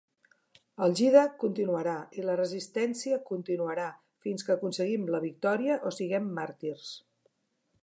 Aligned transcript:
El 0.85 0.93
gihad 0.99 1.35
continuarà 1.43 1.93
i 2.21 2.25
la 2.29 2.37
resistència 2.39 3.19
continuarà 3.29 3.87
fins 4.25 4.47
que 4.49 4.55
aconseguim 4.57 5.07
la 5.17 5.23
victòria 5.29 5.79
o 5.91 5.95
siguem 6.01 6.35
màrtirs. 6.41 6.91